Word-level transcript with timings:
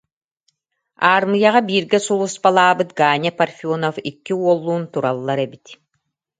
аармыйаҕа 1.11 1.61
бииргэ 1.67 1.99
сулууспалаабыт 2.05 2.89
Ганя 2.99 3.31
Парфенов 3.39 3.95
икки 4.09 4.33
уоллуун 4.43 4.83
тураллар 4.91 5.39
эбит 5.45 5.65